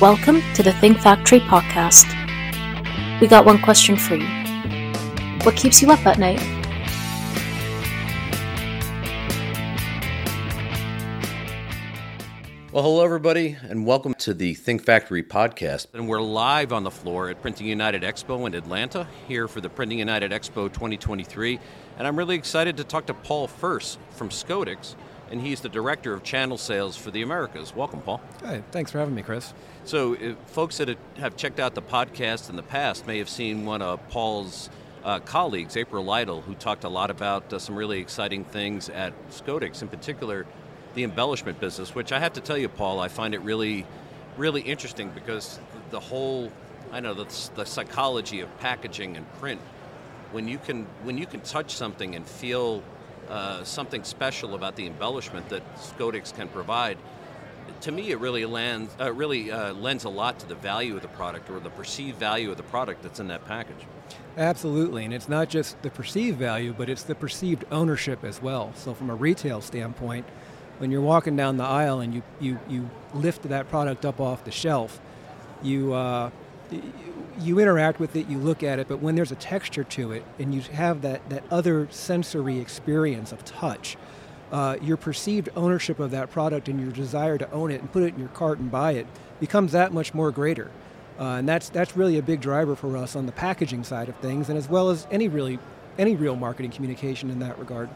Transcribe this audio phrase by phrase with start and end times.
[0.00, 2.06] Welcome to the Think Factory podcast.
[3.20, 4.26] We got one question for you.
[5.42, 6.40] What keeps you up at night?
[12.72, 15.88] Well, hello, everybody, and welcome to the Think Factory podcast.
[15.92, 19.68] And we're live on the floor at Printing United Expo in Atlanta, here for the
[19.68, 21.60] Printing United Expo 2023.
[21.98, 24.94] And I'm really excited to talk to Paul Furse from Scodix,
[25.30, 27.74] and he's the Director of Channel Sales for the Americas.
[27.74, 28.20] Welcome, Paul.
[28.42, 29.54] Hi, thanks for having me, Chris.
[29.84, 33.64] So, uh, folks that have checked out the podcast in the past may have seen
[33.64, 34.70] one of Paul's
[35.04, 39.12] uh, colleagues, April Lytle, who talked a lot about uh, some really exciting things at
[39.30, 40.46] Scodix, in particular
[40.94, 43.86] the embellishment business, which I have to tell you, Paul, I find it really,
[44.36, 45.60] really interesting because
[45.90, 46.50] the whole,
[46.90, 49.60] I know, the, the psychology of packaging and print,
[50.32, 52.82] when you can, when you can touch something and feel
[53.30, 56.98] uh, something special about the embellishment that Scodix can provide,
[57.82, 61.08] to me, it really uh, really uh, lends a lot to the value of the
[61.08, 63.86] product or the perceived value of the product that's in that package.
[64.36, 68.72] Absolutely, and it's not just the perceived value, but it's the perceived ownership as well.
[68.74, 70.26] So, from a retail standpoint,
[70.78, 74.44] when you're walking down the aisle and you, you, you lift that product up off
[74.44, 75.00] the shelf,
[75.62, 76.30] you, uh,
[77.38, 80.24] you interact with it, you look at it, but when there's a texture to it
[80.38, 83.96] and you have that, that other sensory experience of touch,
[84.52, 88.02] uh, your perceived ownership of that product and your desire to own it and put
[88.02, 89.06] it in your cart and buy it
[89.38, 90.70] becomes that much more greater.
[91.18, 94.16] Uh, and that's, that's really a big driver for us on the packaging side of
[94.16, 95.58] things, and as well as any really
[95.98, 97.90] any real marketing communication in that regard.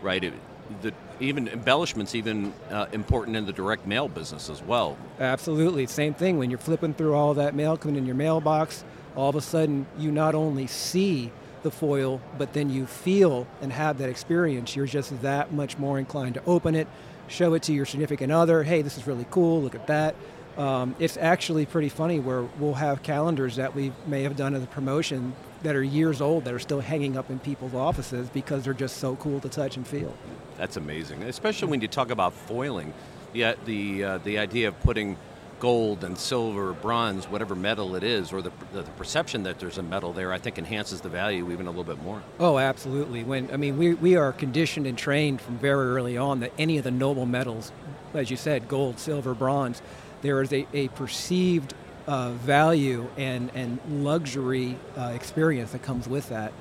[0.00, 0.24] Right.
[0.24, 0.32] It,
[0.80, 4.96] the, even embellishments even uh, important in the direct mail business as well.
[5.18, 6.38] Absolutely, same thing.
[6.38, 8.84] When you're flipping through all that mail coming in your mailbox,
[9.16, 13.72] all of a sudden you not only see the foil, but then you feel and
[13.72, 14.76] have that experience.
[14.76, 16.86] You're just that much more inclined to open it,
[17.26, 18.62] show it to your significant other.
[18.62, 19.60] Hey, this is really cool.
[19.62, 20.14] Look at that.
[20.56, 24.62] Um, it's actually pretty funny where we'll have calendars that we may have done as
[24.62, 28.64] a promotion that are years old that are still hanging up in people's offices because
[28.64, 30.14] they're just so cool to touch and feel.
[30.56, 32.92] That's amazing, especially when you talk about foiling.
[33.32, 35.16] Yet the uh, the idea of putting
[35.60, 39.82] gold and silver, bronze, whatever metal it is, or the, the perception that there's a
[39.82, 42.22] metal there, I think enhances the value even a little bit more.
[42.38, 43.24] Oh, absolutely.
[43.24, 46.78] When I mean, we, we are conditioned and trained from very early on that any
[46.78, 47.72] of the noble metals,
[48.14, 49.82] as you said, gold, silver, bronze,
[50.22, 51.74] there is a, a perceived
[52.08, 56.52] uh, value and, and luxury uh, experience that comes with that.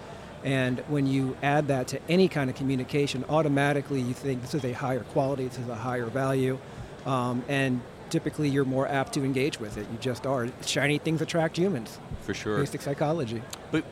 [0.43, 4.65] And when you add that to any kind of communication, automatically you think this is
[4.65, 6.59] a higher quality, this is a higher value,
[7.05, 9.87] um, and typically you're more apt to engage with it.
[9.89, 10.49] You just are.
[10.65, 11.97] Shiny things attract humans.
[12.21, 12.59] For sure.
[12.59, 13.41] Basic psychology.
[13.71, 13.85] But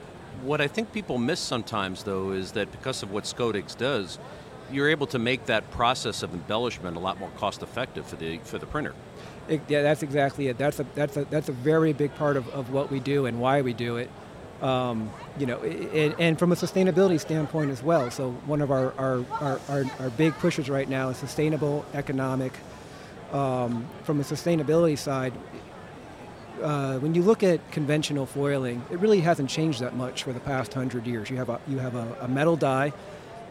[0.44, 4.20] what I think people miss sometimes, though, is that because of what Scodix does,
[4.72, 8.40] you're able to make that process of embellishment a lot more cost effective for the
[8.40, 8.94] for the printer.
[9.48, 10.58] It, yeah, that's exactly it.
[10.58, 13.40] That's a that's a that's a very big part of, of what we do and
[13.40, 14.10] why we do it.
[14.62, 18.10] Um, you know, and, and, from a sustainability standpoint as well.
[18.10, 22.54] So one of our our, our, our, our big pushes right now is sustainable economic.
[23.32, 25.34] Um, from a sustainability side,
[26.62, 30.40] uh, when you look at conventional foiling, it really hasn't changed that much for the
[30.40, 31.30] past hundred years.
[31.30, 32.94] You have a you have a, a metal die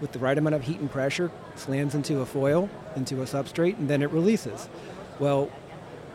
[0.00, 3.78] with the right amount of heat and pressure, slams into a foil, into a substrate,
[3.78, 4.68] and then it releases.
[5.18, 5.50] Well,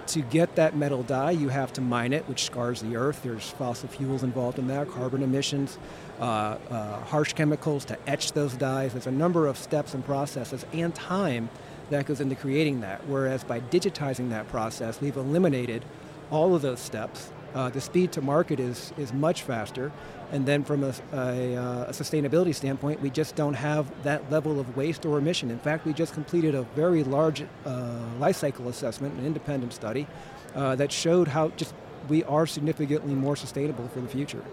[0.09, 3.21] to get that metal die, you have to mine it, which scars the earth.
[3.23, 5.77] There's fossil fuels involved in that, carbon emissions,
[6.19, 6.23] uh,
[6.69, 8.93] uh, harsh chemicals to etch those dies.
[8.93, 11.49] There's a number of steps and processes and time
[11.89, 13.05] that goes into creating that.
[13.07, 15.85] Whereas by digitizing that process, we've eliminated
[16.31, 17.31] all of those steps.
[17.53, 19.91] Uh, the speed to market is, is much faster.
[20.31, 24.59] And then from a, a, uh, a, sustainability standpoint, we just don't have that level
[24.59, 25.49] of waste or emission.
[25.49, 30.05] In fact, we just completed a very large uh, life cycle assessment, an independent study,
[30.53, 31.73] uh, that showed how just
[32.07, 34.43] we are significantly more sustainable for the future.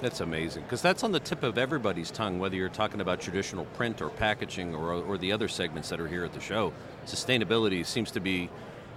[0.00, 3.66] That's amazing because that's on the tip of everybody's tongue, whether you're talking about traditional
[3.66, 6.72] print or packaging or, or the other segments that are here at the show.
[7.04, 8.48] Sustainability seems to be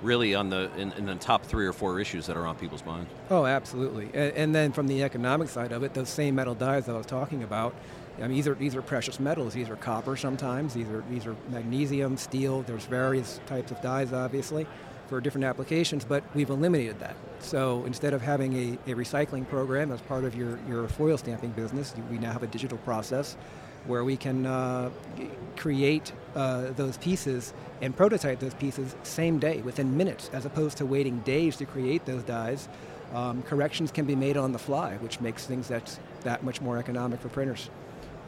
[0.03, 2.85] really on the in, in, the top three or four issues that are on people's
[2.85, 3.09] minds.
[3.29, 4.05] Oh, absolutely.
[4.13, 6.97] And, and, then from the economic side of it, those same metal dies that I
[6.97, 7.73] was talking about.
[8.17, 9.53] I mean, these are these are precious metals.
[9.53, 10.73] These are copper sometimes.
[10.73, 12.61] These are these are magnesium, steel.
[12.61, 14.67] There's various types of dies, obviously,
[15.07, 16.05] for different applications.
[16.05, 17.15] But we've eliminated that.
[17.39, 21.51] So instead of having a, a recycling program as part of your your foil stamping
[21.51, 23.35] business, we now have a digital process
[23.85, 24.89] where we can uh,
[25.57, 30.85] create uh, those pieces and prototype those pieces same day, within minutes, as opposed to
[30.85, 32.67] waiting days to create those dies.
[33.13, 36.77] Um, corrections can be made on the fly, which makes things that, that much more
[36.77, 37.69] economic for printers.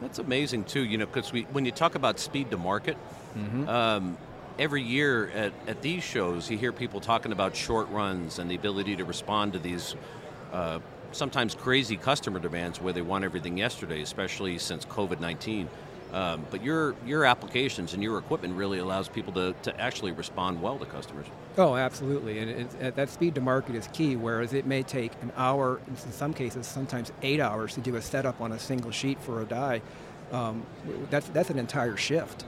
[0.00, 2.96] That's amazing too, you know, because when you talk about speed to market,
[3.34, 3.68] mm-hmm.
[3.68, 4.18] um,
[4.58, 8.54] every year at, at these shows, you hear people talking about short runs and the
[8.54, 9.96] ability to respond to these
[10.52, 10.78] uh,
[11.16, 15.68] sometimes crazy customer demands where they want everything yesterday, especially since COVID 19.
[16.12, 20.62] Um, but your your applications and your equipment really allows people to, to actually respond
[20.62, 21.26] well to customers.
[21.58, 24.14] Oh, absolutely, and it, that speed to market is key.
[24.14, 28.02] Whereas it may take an hour, in some cases, sometimes eight hours to do a
[28.02, 29.82] setup on a single sheet for a die.
[30.30, 30.64] Um,
[31.10, 32.42] that's that's an entire shift,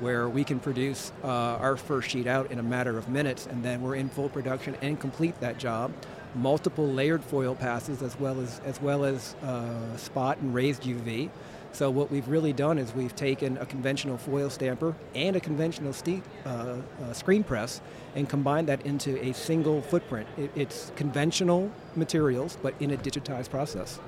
[0.00, 3.62] where we can produce uh, our first sheet out in a matter of minutes, and
[3.62, 5.92] then we're in full production and complete that job.
[6.34, 11.30] Multiple layered foil passes, as well as as well as uh, spot and raised UV.
[11.74, 15.92] So what we've really done is we've taken a conventional foil stamper and a conventional
[15.92, 17.80] ste- uh, uh, screen press
[18.14, 20.28] and combined that into a single footprint.
[20.38, 23.98] It, it's conventional materials, but in a digitized process.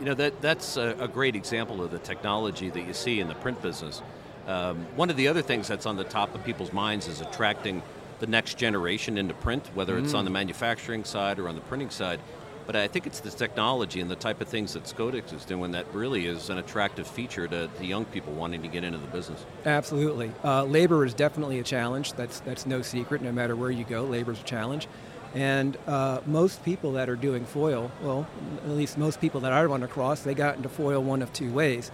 [0.00, 3.28] You know that that's a, a, great example of the technology that you see in
[3.28, 4.02] the print business.
[4.46, 7.82] Um, one of the other things that's on the top of people's minds is attracting
[8.20, 10.04] the next generation into print, whether mm.
[10.04, 12.20] it's on the manufacturing side or on the printing side.
[12.66, 15.70] But I think it's the technology and the type of things that Scodix is doing
[15.70, 19.06] that really is an attractive feature to, to young people wanting to get into the
[19.06, 19.46] business.
[19.64, 20.32] Absolutely.
[20.44, 22.12] Uh, labor is definitely a challenge.
[22.12, 23.22] That's, that's no secret.
[23.22, 24.86] No matter where you go, labor is a challenge.
[25.34, 28.26] And uh, most people that are doing foil, well,
[28.64, 31.50] at least most people that I run across, they got into foil one of two
[31.50, 31.90] ways,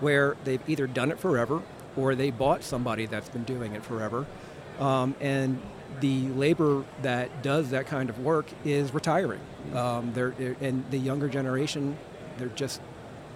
[0.00, 1.62] where they've either done it forever
[1.96, 4.26] or they bought somebody that's been doing it forever.
[4.78, 5.60] Um, and
[6.00, 9.40] the labor that does that kind of work is retiring.
[9.74, 11.96] Um, they're, they're, and the younger generation,
[12.38, 12.80] they're just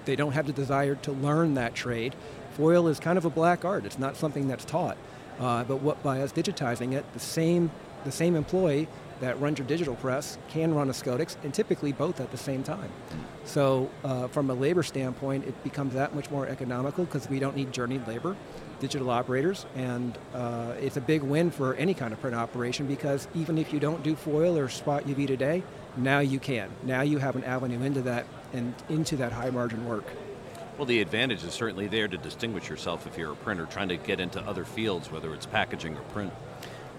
[0.04, 2.14] they don't have the desire to learn that trade.
[2.56, 3.84] Foil is kind of a black art.
[3.84, 4.96] It's not something that's taught.
[5.38, 7.70] Uh, but what, by us digitizing it, the same
[8.04, 8.88] the same employee
[9.22, 12.64] that runs your digital press can run a Scodix, and typically both at the same
[12.64, 12.90] time.
[13.44, 17.56] So, uh, from a labor standpoint, it becomes that much more economical because we don't
[17.56, 18.36] need journeyed labor
[18.80, 23.28] digital operators, and uh, it's a big win for any kind of print operation because
[23.32, 25.62] even if you don't do foil or spot UV today,
[25.96, 26.68] now you can.
[26.82, 30.04] Now you have an avenue into that and into that high margin work.
[30.76, 33.96] Well, the advantage is certainly there to distinguish yourself if you're a printer trying to
[33.96, 36.32] get into other fields, whether it's packaging or print.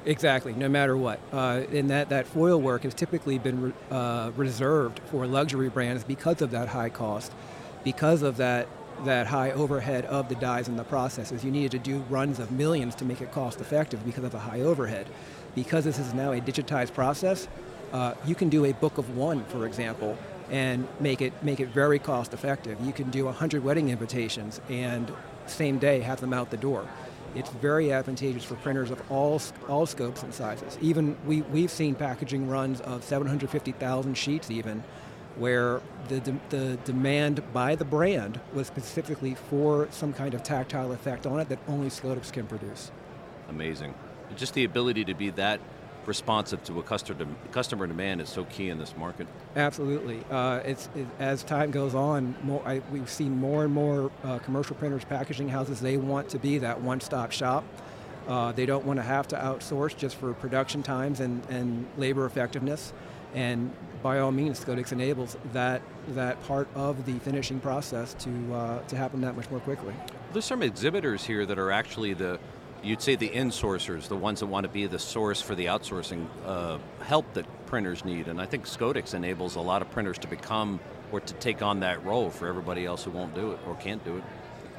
[0.06, 1.20] Exactly, no matter what.
[1.32, 6.04] Uh, and that, that foil work has typically been re- uh, reserved for luxury brands
[6.04, 7.32] because of that high cost,
[7.84, 8.68] because of that
[9.06, 11.44] that high overhead of the dies and the processes.
[11.44, 14.40] You needed to do runs of millions to make it cost effective because of the
[14.40, 15.08] high overhead.
[15.56, 17.48] Because this is now a digitized process,
[17.92, 20.18] uh, you can do a book of one, for example,
[20.52, 22.80] and make it make it very cost effective.
[22.82, 25.12] You can do 100 wedding invitations and
[25.48, 26.88] same day have them out the door.
[27.36, 30.78] It's very advantageous for printers of all all scopes and sizes.
[30.82, 34.84] Even we, we've seen packaging runs of 750,000 sheets even
[35.36, 40.92] where the, de- the demand by the brand was specifically for some kind of tactile
[40.92, 42.92] effect on it that only Scodix can produce.
[43.50, 43.96] Amazing.
[44.36, 45.60] Just the ability to be that
[46.08, 49.28] responsive to a customer, customer demand is so key in this market.
[49.56, 50.24] Absolutely.
[50.30, 54.40] Uh, it's, it, as time goes on, more, I, we've seen more and more uh,
[54.40, 57.64] commercial printers, packaging houses, they want to be that one-stop shop.
[58.28, 62.26] Uh, they don't want to have to outsource just for production times and, and labor
[62.26, 62.94] effectiveness.
[63.34, 63.72] And
[64.02, 68.96] by all means, Scodix enables that that part of the finishing process to uh, to
[68.96, 69.94] happen that much more quickly.
[70.34, 72.40] There's some exhibitors here that are actually the
[72.84, 76.28] you'd say the insourcers, the ones that want to be the source for the outsourcing
[76.46, 78.28] uh, help that printers need.
[78.28, 80.80] And I think Scodix enables a lot of printers to become
[81.12, 84.04] or to take on that role for everybody else who won't do it or can't
[84.04, 84.24] do it.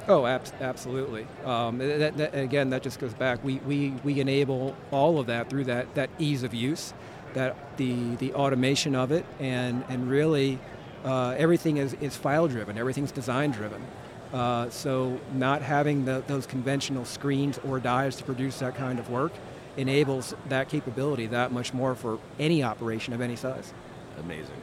[0.07, 1.25] Oh, ab- absolutely.
[1.43, 3.43] Um, that, that, again, that just goes back.
[3.43, 6.93] We, we, we enable all of that through that, that ease of use
[7.35, 10.57] that the the automation of it and and really
[11.03, 13.85] uh, everything is, is file driven everything's design driven
[14.33, 19.09] uh, so not having the, those conventional screens or dies to produce that kind of
[19.09, 19.33] work
[19.77, 23.73] enables that capability that much more for any operation of any size
[24.19, 24.61] amazing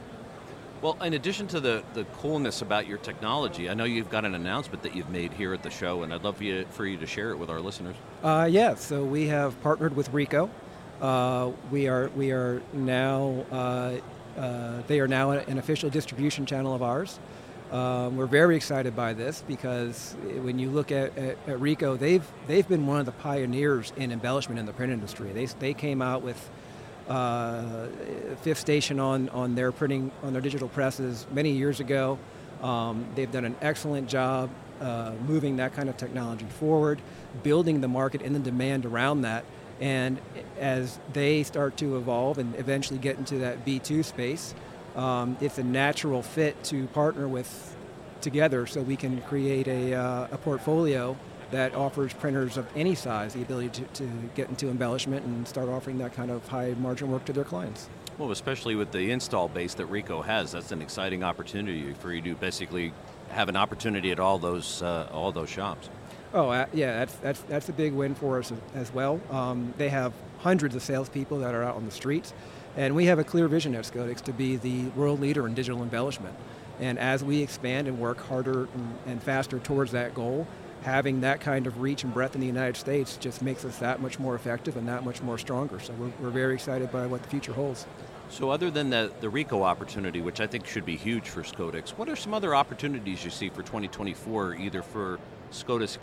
[0.83, 4.35] well, in addition to the, the coolness about your technology, I know you've got an
[4.35, 6.97] announcement that you've made here at the show, and I'd love for you, for you
[6.97, 7.95] to share it with our listeners.
[8.21, 10.49] Uh, yeah, so we have partnered with Ricoh.
[11.01, 13.93] uh, we are we are now uh,
[14.37, 17.17] uh, they are now an official distribution channel of ours.
[17.71, 22.25] Um, we're very excited by this because when you look at, at, at, Ricoh, they've
[22.45, 25.31] they've been one of the pioneers in embellishment in the print industry.
[25.31, 26.49] They, they came out with
[27.07, 27.87] uh,
[28.41, 32.19] fifth station on, on their printing on their digital presses many years ago.
[32.61, 37.01] Um, they've done an excellent job uh, moving that kind of technology forward,
[37.41, 39.45] building the market and the demand around that.
[39.81, 40.19] And
[40.59, 44.53] as they start to evolve and eventually get into that B2 space,
[44.95, 47.75] um, it's a natural fit to partner with
[48.21, 51.17] together so we can create a, uh, a portfolio
[51.51, 55.69] that offers printers of any size the ability to, to get into embellishment and start
[55.69, 57.89] offering that kind of high margin work to their clients.
[58.17, 62.21] Well, especially with the install base that Ricoh has, that's an exciting opportunity for you
[62.21, 62.93] to basically
[63.29, 65.89] have an opportunity at all those uh, all those shops.
[66.33, 69.19] Oh uh, yeah, that's that's that's a big win for us as well.
[69.31, 72.33] Um, they have hundreds of salespeople that are out on the streets,
[72.75, 75.81] and we have a clear vision at Scodix to be the world leader in digital
[75.81, 76.35] embellishment.
[76.79, 78.67] And as we expand and work harder
[79.05, 80.47] and, faster towards that goal,
[80.81, 84.01] having that kind of reach and breadth in the United States just makes us that
[84.01, 85.79] much more effective and that much more stronger.
[85.79, 87.85] So we're, we're very excited by what the future holds.
[88.29, 91.91] So other than the, the Ricoh opportunity, which I think should be huge for Scodix,
[91.91, 95.19] what are some other opportunities you see for 2024, either for
[95.51, 95.99] Scodix,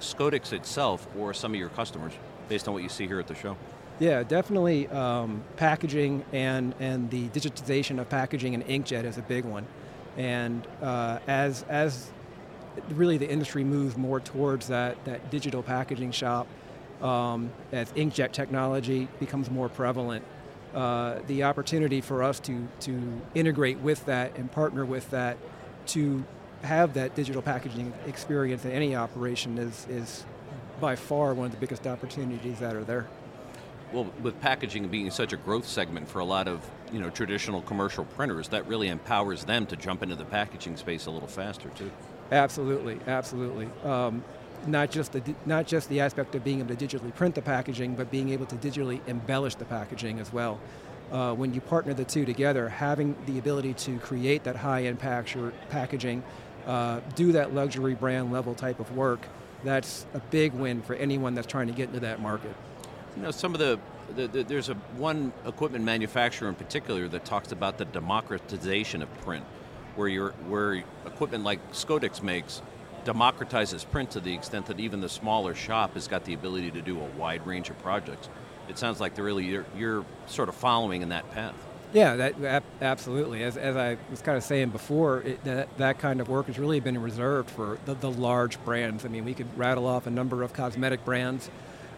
[0.00, 2.14] Scodix itself or some of your customers,
[2.48, 3.56] based on what you see here at the show?
[3.98, 9.46] Yeah, definitely um, packaging and, and the digitization of packaging and inkjet is a big
[9.46, 9.66] one.
[10.18, 12.10] And uh, as, as
[12.90, 16.46] really the industry moves more towards that, that digital packaging shop,
[17.00, 20.24] um, as inkjet technology becomes more prevalent,
[20.74, 23.00] uh, the opportunity for us to, to
[23.34, 25.38] integrate with that and partner with that
[25.86, 26.22] to
[26.62, 30.26] have that digital packaging experience in any operation is, is
[30.80, 33.06] by far one of the biggest opportunities that are there.
[33.92, 37.62] Well, with packaging being such a growth segment for a lot of you know traditional
[37.62, 41.68] commercial printers, that really empowers them to jump into the packaging space a little faster
[41.70, 41.90] too.
[42.32, 43.68] Absolutely, absolutely.
[43.84, 44.24] Um,
[44.66, 47.94] not just the not just the aspect of being able to digitally print the packaging,
[47.94, 50.60] but being able to digitally embellish the packaging as well.
[51.12, 56.20] Uh, when you partner the two together, having the ability to create that high-end packaging,
[56.66, 59.20] uh, do that luxury brand level type of work,
[59.62, 62.52] that's a big win for anyone that's trying to get into that market.
[63.16, 63.78] You know, some of the,
[64.14, 69.12] the, the there's a one equipment manufacturer in particular that talks about the democratization of
[69.22, 69.44] print,
[69.94, 72.62] where you where equipment like Scodix makes
[73.04, 76.82] democratizes print to the extent that even the smaller shop has got the ability to
[76.82, 78.28] do a wide range of projects.
[78.68, 81.54] It sounds like they're really you're, you're sort of following in that path.
[81.92, 83.44] Yeah, that, absolutely.
[83.44, 86.58] As, as I was kind of saying before, it, that, that kind of work has
[86.58, 89.04] really been reserved for the, the large brands.
[89.04, 91.48] I mean, we could rattle off a number of cosmetic brands,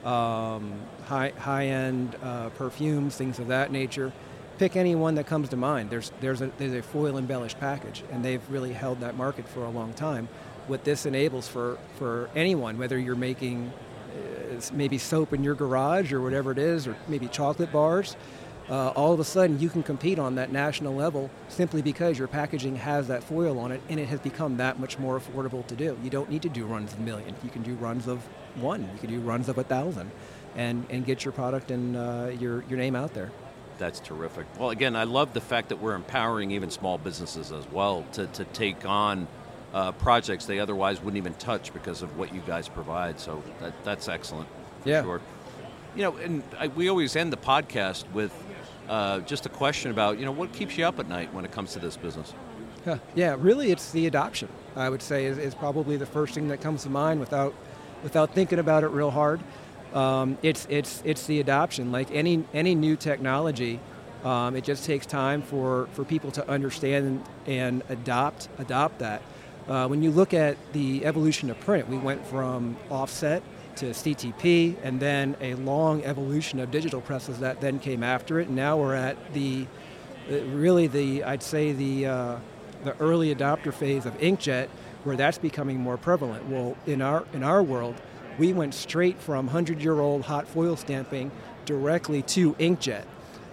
[0.05, 0.73] um,
[1.05, 4.13] high, high-end uh, perfumes, things of that nature.
[4.59, 5.91] Pick any one that comes to mind.
[5.91, 9.65] There's, there's, a, there's a foil embellished package, and they've really held that market for
[9.65, 10.29] a long time
[10.69, 13.73] what this enables for, for anyone, whether you're making
[14.11, 18.17] uh, maybe soap in your garage or whatever it is, or maybe chocolate bars,
[18.71, 22.29] uh, all of a sudden you can compete on that national level simply because your
[22.29, 25.75] packaging has that foil on it and it has become that much more affordable to
[25.75, 25.97] do.
[26.03, 27.35] You don't need to do runs of a million.
[27.43, 28.21] You can do runs of
[28.57, 28.83] one.
[28.93, 30.11] You can do runs of a thousand
[30.57, 33.31] and, and get your product and uh, your, your name out there.
[33.79, 34.47] That's terrific.
[34.59, 38.27] Well, again, I love the fact that we're empowering even small businesses as well to,
[38.27, 39.29] to take on
[39.73, 43.21] uh, projects they otherwise wouldn't even touch because of what you guys provide.
[43.21, 44.49] So that, that's excellent.
[44.85, 45.03] yeah.
[45.03, 45.21] Sure.
[45.95, 48.33] You know, and I, we always end the podcast with
[48.89, 51.53] uh, just a question about you know what keeps you up at night when it
[51.53, 52.33] comes to this business.
[52.87, 54.49] Yeah, yeah really, it's the adoption.
[54.77, 57.55] I would say is, is probably the first thing that comes to mind without
[58.03, 59.41] without thinking about it real hard.
[59.95, 61.93] Um, it's it's it's the adoption.
[61.93, 63.81] Like any any new technology,
[64.25, 69.23] um, it just takes time for, for people to understand and adopt adopt that.
[69.69, 73.43] Uh, when you look at the evolution of print, we went from offset
[73.77, 78.49] to CTP, and then a long evolution of digital presses that then came after it.
[78.49, 79.67] And now we're at the
[80.31, 82.37] uh, really the I'd say the uh,
[82.85, 84.69] the early adopter phase of inkjet,
[85.05, 86.49] where that's becoming more prevalent.
[86.49, 88.01] Well, in our in our world,
[88.39, 91.31] we went straight from 100-year-old hot foil stamping
[91.67, 93.05] directly to inkjet.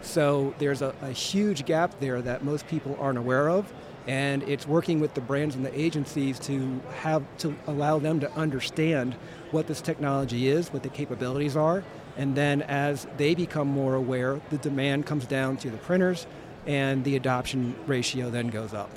[0.01, 3.73] So there's a, a huge gap there that most people aren't aware of
[4.07, 8.31] and it's working with the brands and the agencies to have to allow them to
[8.33, 9.15] understand
[9.51, 11.83] what this technology is, what the capabilities are,
[12.17, 16.27] and then as they become more aware, the demand comes down to the printers,
[16.65, 18.89] and the adoption ratio then goes up.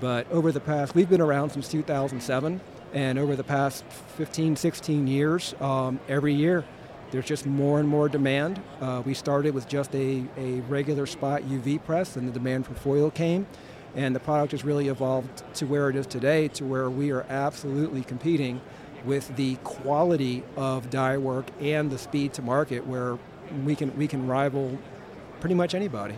[0.00, 2.60] But over the past, we've been around since 2007,
[2.92, 3.84] and over the past
[4.16, 6.64] 15, 16 years, um, every year
[7.10, 8.60] there's just more and more demand.
[8.80, 12.74] Uh, we started with just a, a regular spot UV press, and the demand for
[12.74, 13.46] foil came.
[13.94, 17.24] And the product has really evolved to where it is today, to where we are
[17.28, 18.60] absolutely competing
[19.04, 23.18] with the quality of die work and the speed to market, where
[23.64, 24.78] we can we can rival
[25.40, 26.16] pretty much anybody.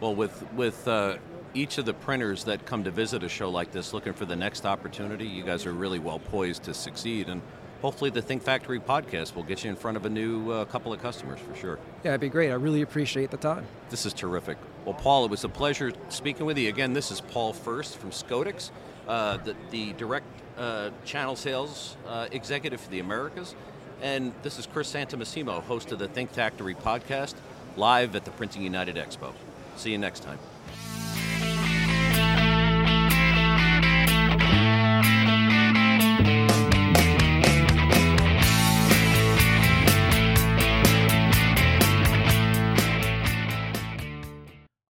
[0.00, 1.16] Well, with with uh,
[1.54, 4.36] each of the printers that come to visit a show like this, looking for the
[4.36, 7.40] next opportunity, you guys are really well poised to succeed and
[7.82, 10.92] hopefully the Think Factory podcast will get you in front of a new uh, couple
[10.92, 11.78] of customers for sure.
[12.04, 12.50] Yeah, it'd be great.
[12.50, 13.66] I really appreciate the time.
[13.90, 14.56] This is terrific.
[14.84, 16.68] Well, Paul, it was a pleasure speaking with you.
[16.68, 18.70] Again, this is Paul Furse from Scodix,
[19.06, 23.54] uh, the, the direct uh, channel sales uh, executive for the Americas.
[24.00, 27.34] And this is Chris Santomassimo, host of the Think Factory podcast,
[27.76, 29.32] live at the Printing United Expo.
[29.76, 30.38] See you next time.